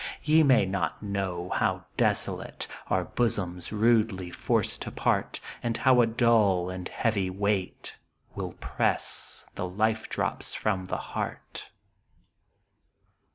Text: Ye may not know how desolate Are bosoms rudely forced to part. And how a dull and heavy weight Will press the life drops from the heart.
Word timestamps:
Ye 0.23 0.41
may 0.41 0.65
not 0.65 1.03
know 1.03 1.49
how 1.49 1.85
desolate 1.95 2.65
Are 2.87 3.03
bosoms 3.05 3.71
rudely 3.71 4.31
forced 4.31 4.81
to 4.81 4.91
part. 4.91 5.39
And 5.61 5.77
how 5.77 6.01
a 6.01 6.07
dull 6.07 6.71
and 6.71 6.89
heavy 6.89 7.29
weight 7.29 7.95
Will 8.33 8.53
press 8.53 9.45
the 9.53 9.67
life 9.67 10.09
drops 10.09 10.55
from 10.55 10.85
the 10.85 10.97
heart. 11.13 11.69